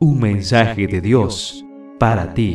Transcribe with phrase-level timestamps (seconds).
[0.00, 1.66] Un mensaje de Dios
[1.98, 2.54] para ti.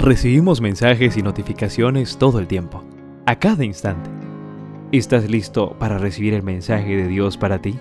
[0.00, 2.82] Recibimos mensajes y notificaciones todo el tiempo,
[3.26, 4.10] a cada instante.
[4.90, 7.78] ¿Estás listo para recibir el mensaje de Dios para ti?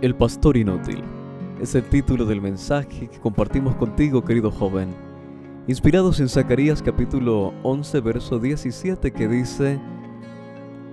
[0.00, 1.02] El pastor inútil
[1.60, 4.94] es el título del mensaje que compartimos contigo, querido joven,
[5.66, 9.78] inspirados en Zacarías capítulo 11, verso 17, que dice,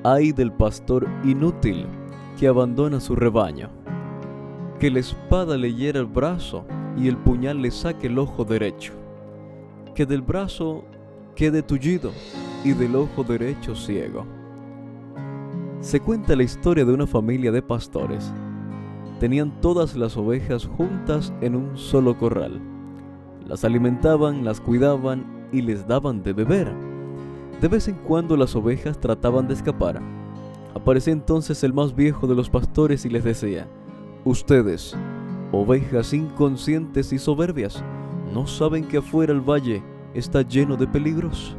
[0.04, 1.88] Ay del pastor inútil
[2.38, 3.70] que abandona su rebaño.
[4.80, 6.66] Que la espada le hiera el brazo
[6.98, 8.93] y el puñal le saque el ojo derecho.
[9.93, 10.84] Que del brazo
[11.36, 12.12] quede tullido
[12.64, 14.26] y del ojo derecho ciego.
[15.79, 18.34] Se cuenta la historia de una familia de pastores.
[19.20, 22.60] Tenían todas las ovejas juntas en un solo corral.
[23.48, 26.74] Las alimentaban, las cuidaban y les daban de beber.
[27.62, 30.02] De vez en cuando las ovejas trataban de escapar
[30.75, 33.66] Apareció entonces el más viejo de los pastores y les decía,
[34.25, 34.94] Ustedes,
[35.53, 37.81] ovejas inconscientes y soberbias,
[38.34, 39.81] ¿no saben que afuera el valle
[40.14, 41.56] está lleno de peligros?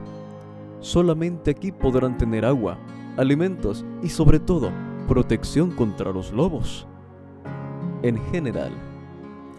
[0.81, 2.77] Solamente aquí podrán tener agua,
[3.17, 4.71] alimentos y sobre todo
[5.09, 6.87] protección contra los lobos.
[8.03, 8.73] En general,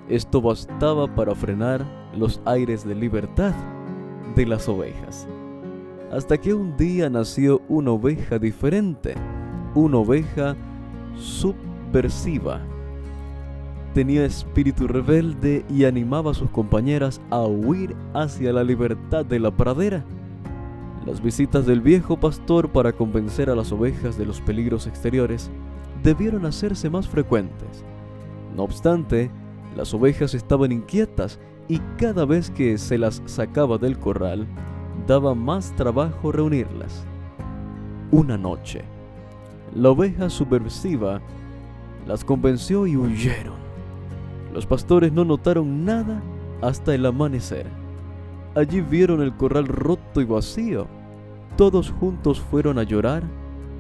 [0.08, 1.84] esto bastaba para frenar
[2.16, 3.56] los aires de libertad
[4.36, 5.28] de las ovejas.
[6.12, 9.16] Hasta que un día nació una oveja diferente
[9.78, 10.56] una oveja
[11.16, 12.62] subversiva.
[13.94, 19.52] Tenía espíritu rebelde y animaba a sus compañeras a huir hacia la libertad de la
[19.52, 20.04] pradera.
[21.06, 25.50] Las visitas del viejo pastor para convencer a las ovejas de los peligros exteriores
[26.04, 27.86] debieron hacerse más frecuentes.
[28.56, 29.32] No obstante,
[29.76, 34.48] las ovejas estaban inquietas y cada vez que se las sacaba del corral,
[35.08, 37.06] daba más trabajo reunirlas.
[38.12, 38.84] Una noche,
[39.76, 41.22] la oveja subversiva
[42.08, 43.56] las convenció y huyeron.
[44.54, 46.22] Los pastores no notaron nada
[46.62, 47.68] hasta el amanecer.
[48.56, 50.88] Allí vieron el corral roto y vacío.
[51.58, 53.24] Todos juntos fueron a llorar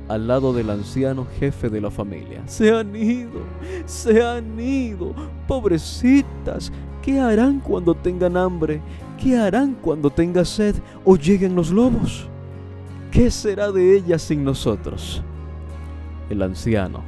[0.07, 2.43] al lado del anciano jefe de la familia.
[2.45, 3.41] Se han ido,
[3.85, 5.13] se han ido,
[5.47, 6.71] pobrecitas.
[7.01, 8.81] ¿Qué harán cuando tengan hambre?
[9.21, 12.27] ¿Qué harán cuando tenga sed o lleguen los lobos?
[13.11, 15.23] ¿Qué será de ellas sin nosotros?
[16.29, 17.03] El anciano,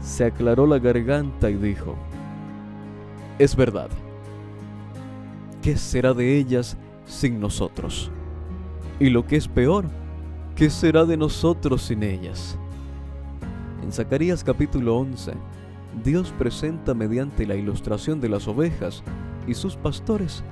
[0.00, 1.96] se aclaró la garganta y dijo,
[3.38, 3.88] es verdad,
[5.62, 6.76] ¿qué será de ellas
[7.06, 8.10] sin nosotros?
[8.98, 9.86] Y lo que es peor,
[10.56, 12.58] ¿qué será de nosotros sin ellas?
[13.82, 15.32] En Zacarías capítulo 11,
[16.04, 19.02] Dios presenta mediante la ilustración de las ovejas
[19.46, 20.44] y sus pastores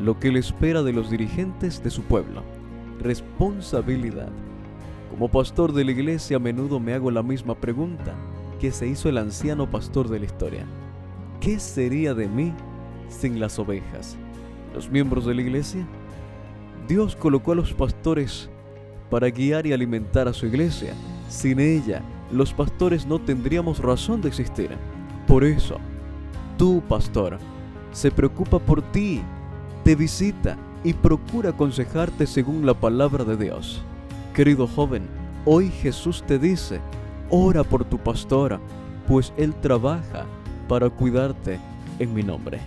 [0.00, 2.42] lo que le espera de los dirigentes de su pueblo,
[3.00, 4.30] responsabilidad
[5.14, 8.16] como pastor de la iglesia a menudo me hago la misma pregunta
[8.58, 10.66] que se hizo el anciano pastor de la historia.
[11.38, 12.52] ¿Qué sería de mí
[13.08, 14.16] sin las ovejas?
[14.74, 15.86] ¿Los miembros de la iglesia?
[16.88, 18.50] Dios colocó a los pastores
[19.08, 20.94] para guiar y alimentar a su iglesia.
[21.28, 22.02] Sin ella,
[22.32, 24.70] los pastores no tendríamos razón de existir.
[25.28, 25.76] Por eso,
[26.58, 27.38] tú, pastor,
[27.92, 29.22] se preocupa por ti,
[29.84, 33.84] te visita y procura aconsejarte según la palabra de Dios.
[34.34, 35.04] Querido joven,
[35.44, 36.80] hoy Jesús te dice,
[37.30, 38.58] ora por tu pastora,
[39.06, 40.26] pues Él trabaja
[40.66, 41.60] para cuidarte
[42.00, 42.58] en mi nombre.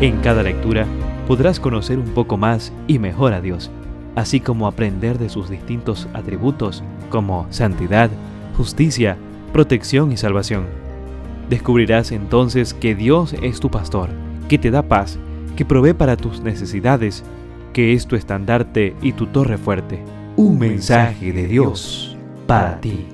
[0.00, 0.84] En cada lectura
[1.28, 3.70] podrás conocer un poco más y mejor a Dios,
[4.16, 8.10] así como aprender de sus distintos atributos como santidad,
[8.56, 9.16] justicia,
[9.52, 10.64] protección y salvación.
[11.48, 14.10] Descubrirás entonces que Dios es tu pastor,
[14.48, 15.20] que te da paz,
[15.54, 17.22] que provee para tus necesidades,
[17.72, 20.02] que es tu estandarte y tu torre fuerte
[20.36, 23.13] un mensaje de Dios para ti.